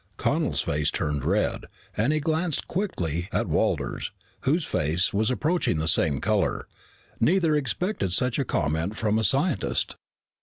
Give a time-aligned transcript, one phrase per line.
[0.17, 1.65] Connel's face turned red
[1.95, 6.67] and he glanced quickly at Walters, whose face was approaching the same color.
[7.19, 9.97] Neither expected such a comment from a scientist.